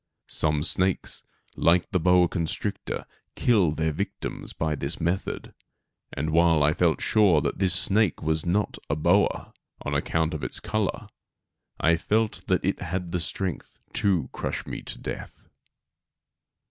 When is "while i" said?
6.31-6.73